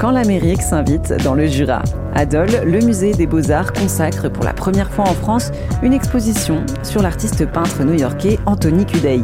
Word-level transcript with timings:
quand 0.00 0.10
l'Amérique 0.10 0.62
s'invite 0.62 1.12
dans 1.24 1.34
le 1.34 1.46
Jura. 1.46 1.82
À 2.14 2.24
Dole, 2.24 2.62
le 2.64 2.80
musée 2.80 3.12
des 3.12 3.26
beaux-arts 3.26 3.74
consacre 3.74 4.30
pour 4.30 4.44
la 4.44 4.54
première 4.54 4.90
fois 4.90 5.04
en 5.04 5.12
France 5.12 5.52
une 5.82 5.92
exposition 5.92 6.64
sur 6.82 7.02
l'artiste 7.02 7.44
peintre 7.44 7.84
new-yorkais 7.84 8.38
Anthony 8.46 8.86
Cudahy. 8.86 9.22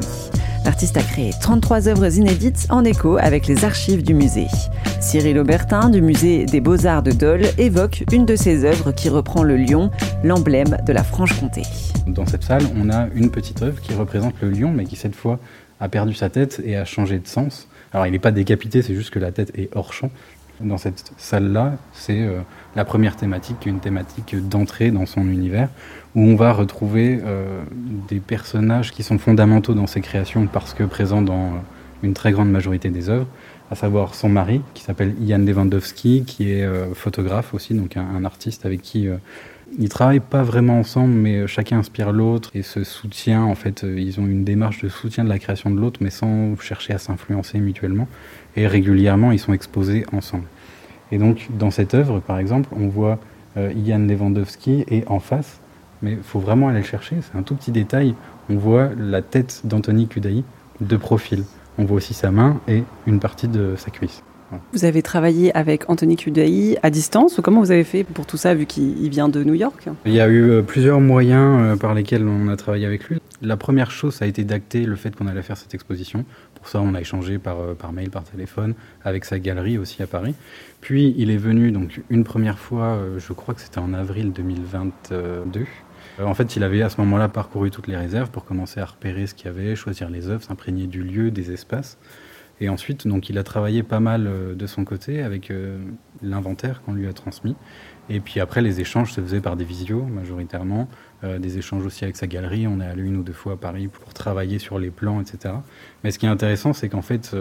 L'artiste 0.66 0.98
a 0.98 1.02
créé 1.02 1.30
33 1.40 1.88
œuvres 1.88 2.18
inédites 2.18 2.66
en 2.68 2.84
écho 2.84 3.16
avec 3.16 3.46
les 3.46 3.64
archives 3.64 4.02
du 4.02 4.12
musée. 4.12 4.48
Cyril 5.00 5.38
Aubertin 5.38 5.88
du 5.88 6.02
musée 6.02 6.44
des 6.44 6.60
Beaux-Arts 6.60 7.02
de 7.02 7.12
Dole 7.12 7.46
évoque 7.56 8.04
une 8.12 8.26
de 8.26 8.36
ses 8.36 8.66
œuvres 8.66 8.92
qui 8.92 9.08
reprend 9.08 9.44
le 9.44 9.56
lion, 9.56 9.90
l'emblème 10.24 10.76
de 10.86 10.92
la 10.92 11.04
Franche-Comté. 11.04 11.62
Dans 12.06 12.26
cette 12.26 12.42
salle, 12.42 12.64
on 12.76 12.90
a 12.90 13.06
une 13.14 13.30
petite 13.30 13.62
œuvre 13.62 13.80
qui 13.80 13.94
représente 13.94 14.34
le 14.42 14.50
lion, 14.50 14.72
mais 14.72 14.84
qui 14.84 14.96
cette 14.96 15.14
fois 15.14 15.38
a 15.80 15.88
perdu 15.88 16.12
sa 16.12 16.28
tête 16.28 16.60
et 16.64 16.76
a 16.76 16.84
changé 16.84 17.18
de 17.18 17.26
sens. 17.26 17.66
Alors 17.92 18.06
il 18.06 18.12
n'est 18.12 18.18
pas 18.18 18.30
décapité, 18.32 18.82
c'est 18.82 18.94
juste 18.94 19.10
que 19.10 19.18
la 19.18 19.32
tête 19.32 19.52
est 19.56 19.74
hors 19.74 19.92
champ. 19.92 20.10
Dans 20.60 20.78
cette 20.78 21.12
salle-là, 21.18 21.74
c'est 21.92 22.22
euh, 22.22 22.40
la 22.76 22.86
première 22.86 23.16
thématique, 23.16 23.66
une 23.66 23.80
thématique 23.80 24.36
d'entrée 24.48 24.90
dans 24.90 25.04
son 25.04 25.22
univers, 25.22 25.68
où 26.14 26.22
on 26.22 26.34
va 26.34 26.52
retrouver 26.52 27.20
euh, 27.22 27.62
des 28.08 28.20
personnages 28.20 28.92
qui 28.92 29.02
sont 29.02 29.18
fondamentaux 29.18 29.74
dans 29.74 29.86
ses 29.86 30.00
créations 30.00 30.46
parce 30.46 30.72
que 30.72 30.84
présents 30.84 31.20
dans 31.20 31.46
euh, 31.46 31.58
une 32.02 32.14
très 32.14 32.32
grande 32.32 32.50
majorité 32.50 32.88
des 32.88 33.10
œuvres, 33.10 33.26
à 33.70 33.74
savoir 33.74 34.14
son 34.14 34.30
mari, 34.30 34.62
qui 34.72 34.82
s'appelle 34.82 35.14
Ian 35.20 35.38
Lewandowski, 35.38 36.24
qui 36.24 36.52
est 36.52 36.68
photographe 36.94 37.52
aussi, 37.52 37.74
donc 37.74 37.96
un, 37.96 38.24
artiste 38.24 38.64
avec 38.64 38.80
qui 38.80 39.08
ils 39.78 39.88
travaillent 39.88 40.20
pas 40.20 40.42
vraiment 40.42 40.78
ensemble, 40.78 41.12
mais 41.12 41.46
chacun 41.46 41.78
inspire 41.78 42.12
l'autre 42.12 42.50
et 42.54 42.62
se 42.62 42.84
soutient. 42.84 43.42
En 43.42 43.54
fait, 43.54 43.84
ils 43.84 44.20
ont 44.20 44.26
une 44.26 44.44
démarche 44.44 44.82
de 44.82 44.88
soutien 44.88 45.24
de 45.24 45.28
la 45.28 45.38
création 45.38 45.70
de 45.70 45.80
l'autre, 45.80 46.00
mais 46.02 46.10
sans 46.10 46.56
chercher 46.60 46.92
à 46.94 46.98
s'influencer 46.98 47.58
mutuellement. 47.58 48.08
Et 48.56 48.66
régulièrement, 48.66 49.32
ils 49.32 49.38
sont 49.38 49.52
exposés 49.52 50.06
ensemble. 50.12 50.44
Et 51.12 51.18
donc, 51.18 51.48
dans 51.58 51.70
cette 51.70 51.94
œuvre, 51.94 52.20
par 52.20 52.38
exemple, 52.38 52.68
on 52.72 52.88
voit 52.88 53.18
euh, 53.56 53.72
Ian 53.72 53.98
Lewandowski 53.98 54.84
et 54.88 55.04
en 55.06 55.20
face, 55.20 55.60
mais 56.02 56.12
il 56.12 56.22
faut 56.22 56.40
vraiment 56.40 56.68
aller 56.68 56.80
le 56.80 56.84
chercher, 56.84 57.16
c'est 57.20 57.38
un 57.38 57.42
tout 57.42 57.54
petit 57.54 57.72
détail, 57.72 58.14
on 58.50 58.56
voit 58.56 58.90
la 58.96 59.22
tête 59.22 59.62
d'Anthony 59.64 60.08
Kudaï 60.08 60.44
de 60.80 60.96
profil. 60.96 61.44
On 61.78 61.84
voit 61.84 61.96
aussi 61.96 62.14
sa 62.14 62.30
main 62.30 62.60
et 62.68 62.84
une 63.06 63.20
partie 63.20 63.48
de 63.48 63.74
sa 63.76 63.90
cuisse. 63.90 64.22
Vous 64.72 64.84
avez 64.84 65.02
travaillé 65.02 65.54
avec 65.56 65.88
Anthony 65.90 66.16
Kudaï 66.16 66.78
à 66.82 66.90
distance 66.90 67.38
ou 67.38 67.42
comment 67.42 67.60
vous 67.60 67.70
avez 67.70 67.84
fait 67.84 68.04
pour 68.04 68.26
tout 68.26 68.36
ça 68.36 68.54
vu 68.54 68.66
qu'il 68.66 69.08
vient 69.10 69.28
de 69.28 69.42
New 69.42 69.54
York? 69.54 69.88
Il 70.04 70.12
y 70.12 70.20
a 70.20 70.28
eu 70.28 70.50
euh, 70.50 70.62
plusieurs 70.62 71.00
moyens 71.00 71.60
euh, 71.62 71.76
par 71.76 71.94
lesquels 71.94 72.26
on 72.26 72.48
a 72.48 72.56
travaillé 72.56 72.86
avec 72.86 73.04
lui. 73.08 73.20
La 73.42 73.56
première 73.56 73.90
chose, 73.90 74.14
ça 74.14 74.24
a 74.24 74.28
été 74.28 74.44
d'acter 74.44 74.84
le 74.84 74.96
fait 74.96 75.14
qu'on 75.14 75.26
allait 75.26 75.42
faire 75.42 75.56
cette 75.56 75.74
exposition. 75.74 76.24
Pour 76.54 76.68
ça, 76.68 76.80
on 76.80 76.94
a 76.94 77.00
échangé 77.00 77.38
par, 77.38 77.60
euh, 77.60 77.74
mail, 77.92 78.10
par 78.10 78.24
téléphone, 78.24 78.74
avec 79.04 79.24
sa 79.24 79.38
galerie 79.38 79.78
aussi 79.78 80.02
à 80.02 80.06
Paris. 80.06 80.34
Puis 80.80 81.14
il 81.16 81.30
est 81.30 81.36
venu 81.36 81.72
donc 81.72 82.00
une 82.10 82.24
première 82.24 82.58
fois, 82.58 82.98
je 83.18 83.32
crois 83.32 83.54
que 83.54 83.60
c'était 83.60 83.78
en 83.78 83.92
avril 83.92 84.32
2022. 84.32 85.64
En 86.22 86.34
fait, 86.34 86.56
il 86.56 86.62
avait 86.62 86.82
à 86.82 86.88
ce 86.88 87.00
moment-là 87.00 87.28
parcouru 87.28 87.70
toutes 87.70 87.88
les 87.88 87.96
réserves 87.96 88.30
pour 88.30 88.44
commencer 88.44 88.80
à 88.80 88.84
repérer 88.84 89.26
ce 89.26 89.34
qu'il 89.34 89.46
y 89.46 89.48
avait, 89.48 89.74
choisir 89.74 90.08
les 90.08 90.28
œuvres, 90.28 90.42
s'imprégner 90.42 90.86
du 90.86 91.02
lieu, 91.02 91.30
des 91.30 91.52
espaces. 91.52 91.98
Et 92.60 92.68
ensuite, 92.68 93.06
donc, 93.06 93.28
il 93.28 93.38
a 93.38 93.42
travaillé 93.42 93.82
pas 93.82 94.00
mal 94.00 94.26
euh, 94.26 94.54
de 94.54 94.66
son 94.66 94.84
côté 94.84 95.22
avec 95.22 95.50
euh, 95.50 95.78
l'inventaire 96.22 96.82
qu'on 96.82 96.94
lui 96.94 97.06
a 97.06 97.12
transmis. 97.12 97.54
Et 98.08 98.20
puis 98.20 98.40
après, 98.40 98.62
les 98.62 98.80
échanges 98.80 99.12
se 99.12 99.20
faisaient 99.20 99.40
par 99.40 99.56
des 99.56 99.64
visios 99.64 100.02
majoritairement, 100.02 100.88
euh, 101.24 101.38
des 101.38 101.58
échanges 101.58 101.84
aussi 101.84 102.04
avec 102.04 102.16
sa 102.16 102.26
galerie. 102.26 102.66
On 102.66 102.80
est 102.80 102.86
allé 102.86 103.02
une 103.02 103.16
ou 103.16 103.22
deux 103.22 103.34
fois 103.34 103.54
à 103.54 103.56
Paris 103.56 103.88
pour 103.88 104.14
travailler 104.14 104.58
sur 104.58 104.78
les 104.78 104.90
plans, 104.90 105.20
etc. 105.20 105.54
Mais 106.02 106.10
ce 106.10 106.18
qui 106.18 106.24
est 106.26 106.30
intéressant, 106.30 106.72
c'est 106.72 106.88
qu'en 106.88 107.02
fait, 107.02 107.34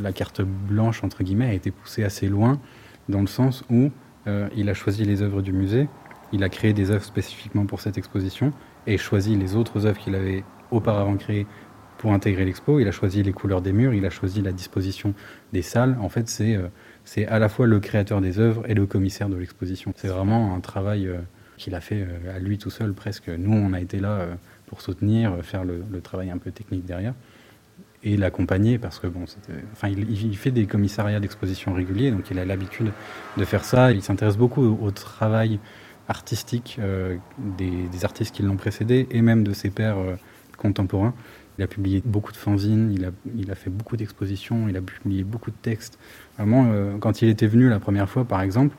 la 0.00 0.12
carte 0.12 0.40
blanche, 0.40 1.04
entre 1.04 1.24
guillemets, 1.24 1.48
a 1.48 1.52
été 1.52 1.70
poussée 1.70 2.04
assez 2.04 2.28
loin, 2.28 2.60
dans 3.08 3.20
le 3.20 3.26
sens 3.26 3.64
où 3.70 3.90
il 4.56 4.70
a 4.70 4.74
choisi 4.74 5.04
les 5.04 5.20
œuvres 5.20 5.42
du 5.42 5.52
musée, 5.52 5.88
il 6.32 6.44
a 6.44 6.48
créé 6.48 6.72
des 6.72 6.90
œuvres 6.90 7.04
spécifiquement 7.04 7.66
pour 7.66 7.80
cette 7.80 7.98
exposition, 7.98 8.52
et 8.86 8.98
choisi 8.98 9.36
les 9.36 9.56
autres 9.56 9.86
œuvres 9.86 9.98
qu'il 9.98 10.14
avait 10.14 10.44
auparavant 10.70 11.16
créées 11.16 11.46
pour 12.04 12.12
intégrer 12.12 12.44
l'expo. 12.44 12.80
Il 12.80 12.86
a 12.86 12.92
choisi 12.92 13.22
les 13.22 13.32
couleurs 13.32 13.62
des 13.62 13.72
murs, 13.72 13.94
il 13.94 14.04
a 14.04 14.10
choisi 14.10 14.42
la 14.42 14.52
disposition 14.52 15.14
des 15.54 15.62
salles. 15.62 15.96
En 16.02 16.10
fait, 16.10 16.28
c'est 16.28 16.54
euh, 16.54 16.68
c'est 17.06 17.26
à 17.26 17.38
la 17.38 17.48
fois 17.48 17.66
le 17.66 17.80
créateur 17.80 18.20
des 18.20 18.38
œuvres 18.38 18.62
et 18.68 18.74
le 18.74 18.84
commissaire 18.84 19.30
de 19.30 19.36
l'exposition. 19.36 19.94
C'est 19.96 20.08
vraiment 20.08 20.54
un 20.54 20.60
travail 20.60 21.06
euh, 21.08 21.16
qu'il 21.56 21.74
a 21.74 21.80
fait 21.80 22.02
euh, 22.02 22.36
à 22.36 22.40
lui 22.40 22.58
tout 22.58 22.68
seul 22.68 22.92
presque. 22.92 23.30
Nous, 23.30 23.56
on 23.56 23.72
a 23.72 23.80
été 23.80 24.00
là 24.00 24.26
pour 24.66 24.82
soutenir, 24.82 25.38
faire 25.40 25.64
le, 25.64 25.82
travail 26.02 26.30
un 26.30 26.36
peu 26.36 26.50
technique 26.50 26.84
derrière 26.84 27.14
et 28.02 28.18
l'accompagner 28.18 28.76
parce 28.76 28.98
que 28.98 29.06
bon, 29.06 29.24
enfin, 29.72 29.88
il, 29.88 30.36
fait 30.36 30.50
des 30.50 30.66
commissariats 30.66 31.20
d'exposition 31.20 31.72
réguliers, 31.72 32.10
donc 32.10 32.30
il 32.30 32.38
a 32.38 32.44
l'habitude 32.44 32.92
de 33.38 33.44
faire 33.46 33.64
ça. 33.64 33.92
Il 33.92 34.02
s'intéresse 34.02 34.36
beaucoup 34.36 34.62
au, 34.62 34.90
travail 34.90 35.58
artistique 36.08 36.78
des, 37.38 38.04
artistes 38.04 38.34
qui 38.34 38.42
l'ont 38.42 38.56
précédé 38.56 39.06
et 39.10 39.22
même 39.22 39.42
de 39.42 39.54
ses 39.54 39.70
pairs 39.70 39.96
contemporains. 40.58 41.14
Il 41.58 41.64
a 41.64 41.66
publié 41.66 42.02
beaucoup 42.04 42.32
de 42.32 42.36
fanzines, 42.36 42.92
il 42.92 43.04
a, 43.04 43.10
il 43.36 43.50
a 43.50 43.54
fait 43.54 43.70
beaucoup 43.70 43.96
d'expositions, 43.96 44.68
il 44.68 44.76
a 44.76 44.80
publié 44.80 45.22
beaucoup 45.22 45.50
de 45.50 45.56
textes. 45.62 45.98
Vraiment, 46.36 46.66
euh, 46.72 46.96
quand 46.98 47.22
il 47.22 47.28
était 47.28 47.46
venu 47.46 47.68
la 47.68 47.78
première 47.78 48.08
fois, 48.08 48.24
par 48.24 48.42
exemple, 48.42 48.76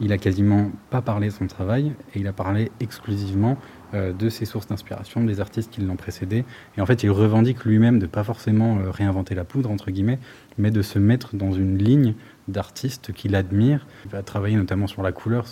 il 0.00 0.12
a 0.12 0.18
quasiment 0.18 0.70
pas 0.90 1.02
parlé 1.02 1.28
de 1.28 1.32
son 1.32 1.46
travail 1.46 1.92
et 2.14 2.20
il 2.20 2.26
a 2.26 2.32
parlé 2.32 2.70
exclusivement 2.80 3.58
euh, 3.94 4.12
de 4.12 4.28
ses 4.30 4.46
sources 4.46 4.66
d'inspiration, 4.66 5.22
des 5.24 5.40
artistes 5.40 5.70
qui 5.70 5.82
l'ont 5.82 5.96
précédé. 5.96 6.44
Et 6.76 6.80
en 6.80 6.86
fait, 6.86 7.02
il 7.02 7.10
revendique 7.10 7.64
lui-même 7.64 7.98
de 7.98 8.06
pas 8.06 8.24
forcément 8.24 8.78
euh, 8.78 8.90
réinventer 8.90 9.34
la 9.34 9.44
poudre, 9.44 9.70
entre 9.70 9.90
guillemets, 9.90 10.18
mais 10.56 10.70
de 10.70 10.82
se 10.82 10.98
mettre 10.98 11.36
dans 11.36 11.52
une 11.52 11.76
ligne 11.76 12.14
d'artistes 12.48 13.12
qu'il 13.12 13.34
admire. 13.34 13.86
Il 14.06 14.10
va 14.10 14.22
travailler 14.22 14.56
notamment 14.56 14.86
sur 14.86 15.02
la 15.02 15.12
couleur, 15.12 15.46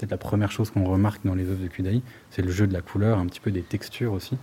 peut-être 0.00 0.10
la 0.10 0.16
première 0.16 0.50
chose 0.50 0.70
qu'on 0.70 0.84
remarque 0.84 1.26
dans 1.26 1.34
les 1.34 1.48
œuvres 1.48 1.62
de 1.62 1.68
Kudai, 1.68 2.00
c'est 2.30 2.42
le 2.42 2.50
jeu 2.50 2.66
de 2.66 2.72
la 2.72 2.80
couleur, 2.80 3.18
un 3.18 3.26
petit 3.26 3.40
peu 3.40 3.50
des 3.50 3.62
textures 3.62 4.12
aussi. 4.12 4.36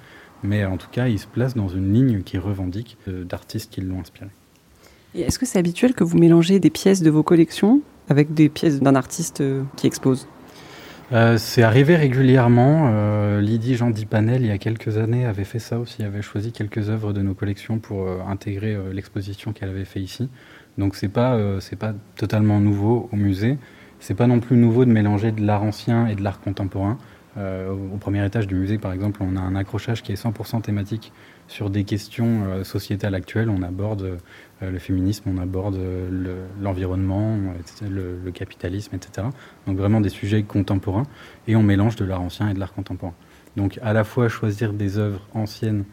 Mais 0.44 0.66
en 0.66 0.78
tout 0.78 0.90
cas, 0.91 1.07
il 1.07 1.18
se 1.18 1.25
place 1.25 1.56
dans 1.56 1.68
une 1.68 1.94
ligne 1.94 2.22
qui 2.22 2.38
revendique 2.38 2.97
euh, 3.07 3.23
d'artistes 3.23 3.72
qui 3.72 3.81
l'ont 3.81 4.00
inspiré. 4.00 4.29
Et 5.16 5.22
est-ce 5.22 5.40
que 5.40 5.47
c'est 5.47 5.57
habituel 5.57 5.94
que 5.94 6.03
vous 6.03 6.18
mélangez 6.18 6.59
des 6.59 6.69
pièces 6.69 7.01
de 7.01 7.09
vos 7.09 7.23
collections 7.23 7.81
avec 8.07 8.34
des 8.34 8.50
pièces 8.50 8.79
d'un 8.79 8.95
artiste 8.95 9.41
euh, 9.41 9.63
qui 9.78 9.88
expose? 9.88 10.28
Euh, 11.12 11.38
c'est 11.40 11.63
arrivé 11.63 11.95
régulièrement. 11.95 13.39
Lydie 13.39 13.75
Jean 13.75 13.89
Dipanel, 13.89 14.41
il 14.41 14.47
y 14.47 14.51
a 14.51 14.57
quelques 14.57 14.97
années, 14.97 15.25
avait 15.25 15.45
fait 15.45 15.59
ça 15.59 15.79
aussi, 15.79 16.03
avait 16.03 16.22
choisi 16.22 16.51
quelques 16.51 16.89
œuvres 16.89 17.13
de 17.13 17.22
nos 17.22 17.34
collections 17.34 17.79
pour 17.79 18.09
intégrer 18.28 18.78
l'exposition 18.91 19.53
qu'elle 19.53 19.69
avait 19.69 19.85
fait 19.85 20.01
ici. 20.01 20.29
Donc 20.78 20.95
c'est 20.95 21.07
pas 21.07 21.39
c'est 21.62 21.78
pas 21.78 21.94
totalement 22.18 22.59
nouveau 22.59 23.07
au 23.13 23.16
musée. 23.16 23.57
C'est 24.00 24.16
pas 24.16 24.28
non 24.28 24.40
plus 24.40 24.58
nouveau 24.58 24.85
de 24.85 24.91
mélanger 24.91 25.31
de 25.31 25.46
l'art 25.46 25.63
ancien 25.63 26.08
et 26.08 26.16
de 26.16 26.24
l'art 26.24 26.40
contemporain. 26.40 26.97
Euh, 27.38 27.72
au 27.72 27.97
premier 27.97 28.25
étage 28.25 28.47
du 28.47 28.56
musée, 28.56 28.78
par 28.78 28.91
exemple, 28.94 29.22
on 29.22 29.35
a 29.35 29.40
un 29.40 29.56
accrochage 29.56 30.02
qui 30.02 30.12
est 30.12 30.22
100% 30.22 30.62
thématique 30.62 31.13
sur 31.47 31.69
des 31.69 31.84
questions 31.84 32.46
euh, 32.46 32.63
sociétales 32.63 33.13
actuelles. 33.13 33.50
On 33.50 33.62
aborde 33.62 34.02
euh, 34.02 34.72
le 34.72 34.80
féminisme, 34.80 35.30
on 35.30 35.38
aborde 35.38 35.80
l'environnement, 36.59 37.38
le, 37.81 38.31
capitalisme, 38.31 38.96
etc. 38.96 39.28
Donc 39.68 39.78
vraiment 39.78 40.02
des 40.02 40.09
sujets 40.09 40.44
contemporains. 40.44 41.06
Et 41.47 41.56
on 41.56 41.63
mélange 41.63 41.96
de 41.96 42.06
l'art 42.06 42.22
ancien 42.22 42.50
et 42.50 42.53
de 42.53 42.59
l'art 42.59 42.74
contemporain. 42.74 43.13
Donc 43.56 43.80
à 43.84 43.94
la 43.94 44.03
fois 44.03 44.30
choisir 44.30 44.74
des 44.74 44.97
œuvres 44.97 45.22
anciennes 45.34 45.86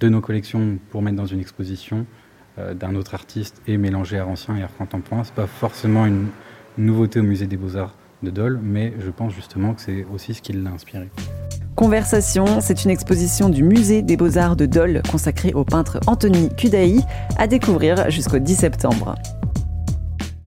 de 0.00 0.08
nos 0.08 0.20
collections 0.20 0.78
pour 0.90 1.02
mettre 1.02 1.16
dans 1.16 1.26
une 1.26 1.40
exposition 1.40 2.06
d'un 2.74 2.94
autre 2.94 3.14
artiste 3.14 3.62
et 3.66 3.78
mélanger 3.78 4.18
art 4.18 4.28
ancien 4.28 4.56
et 4.56 4.62
art 4.62 4.74
contemporain, 4.76 5.24
c'est 5.24 5.34
pas 5.34 5.46
forcément 5.46 6.04
une 6.04 6.26
nouveauté 6.78 7.20
au 7.20 7.22
musée 7.22 7.46
des 7.46 7.56
beaux-arts 7.56 7.94
de 8.22 8.30
Dole, 8.30 8.60
mais 8.62 8.92
je 8.98 9.10
pense 9.10 9.32
justement 9.32 9.74
que 9.74 9.80
c'est 9.80 10.06
aussi 10.12 10.34
ce 10.34 10.42
qui 10.42 10.52
l'a 10.52 10.70
inspiré. 10.70 11.08
Conversation, 11.74 12.60
c'est 12.60 12.84
une 12.84 12.90
exposition 12.90 13.48
du 13.48 13.62
musée 13.62 14.02
des 14.02 14.16
beaux-arts 14.16 14.56
de 14.56 14.66
Dole 14.66 15.02
consacrée 15.10 15.54
au 15.54 15.64
peintre 15.64 15.98
Anthony 16.06 16.54
Kudaï 16.54 17.00
à 17.38 17.46
découvrir 17.46 18.10
jusqu'au 18.10 18.38
10 18.38 18.54
septembre. 18.54 19.14